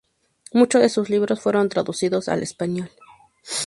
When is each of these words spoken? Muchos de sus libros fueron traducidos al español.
Muchos 0.51 0.81
de 0.81 0.89
sus 0.89 1.11
libros 1.11 1.41
fueron 1.41 1.69
traducidos 1.69 2.27
al 2.27 2.41
español. 2.41 2.89